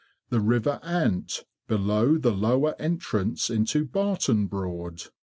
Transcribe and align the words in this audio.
The 0.29 0.39
River 0.39 0.79
Ant, 0.81 1.43
below 1.67 2.17
the 2.17 2.31
lower 2.31 2.73
entrance 2.81 3.51
into 3.51 3.85
Barton 3.85 4.47
Broad— 4.47 5.01
5. 5.01 5.11